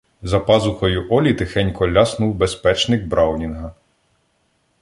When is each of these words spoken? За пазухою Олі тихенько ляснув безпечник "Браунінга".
За 0.21 0.39
пазухою 0.39 1.07
Олі 1.13 1.33
тихенько 1.33 1.91
ляснув 1.91 2.35
безпечник 2.35 3.03
"Браунінга". 3.03 3.73